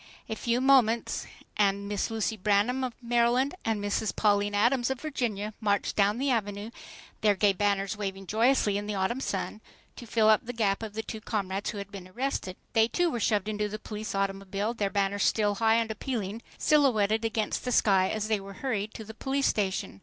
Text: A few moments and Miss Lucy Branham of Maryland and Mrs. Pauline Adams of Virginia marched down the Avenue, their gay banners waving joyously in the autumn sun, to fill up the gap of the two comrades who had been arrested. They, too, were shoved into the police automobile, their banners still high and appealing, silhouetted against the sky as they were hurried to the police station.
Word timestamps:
A 0.27 0.35
few 0.35 0.61
moments 0.61 1.27
and 1.57 1.87
Miss 1.87 2.09
Lucy 2.09 2.35
Branham 2.35 2.83
of 2.83 2.93
Maryland 3.03 3.53
and 3.63 3.79
Mrs. 3.83 4.15
Pauline 4.15 4.55
Adams 4.55 4.89
of 4.89 4.99
Virginia 4.99 5.53
marched 5.61 5.95
down 5.95 6.17
the 6.17 6.31
Avenue, 6.31 6.71
their 7.21 7.35
gay 7.35 7.53
banners 7.53 7.95
waving 7.95 8.25
joyously 8.25 8.79
in 8.79 8.87
the 8.87 8.95
autumn 8.95 9.19
sun, 9.19 9.61
to 9.97 10.07
fill 10.07 10.27
up 10.27 10.43
the 10.43 10.53
gap 10.53 10.81
of 10.81 10.93
the 10.95 11.03
two 11.03 11.21
comrades 11.21 11.69
who 11.69 11.77
had 11.77 11.91
been 11.91 12.07
arrested. 12.07 12.55
They, 12.73 12.87
too, 12.87 13.11
were 13.11 13.19
shoved 13.19 13.47
into 13.47 13.69
the 13.69 13.77
police 13.77 14.15
automobile, 14.15 14.73
their 14.73 14.89
banners 14.89 15.21
still 15.23 15.53
high 15.61 15.75
and 15.75 15.91
appealing, 15.91 16.41
silhouetted 16.57 17.23
against 17.23 17.63
the 17.63 17.71
sky 17.71 18.09
as 18.09 18.27
they 18.27 18.39
were 18.39 18.53
hurried 18.53 18.95
to 18.95 19.03
the 19.03 19.13
police 19.13 19.45
station. 19.45 19.99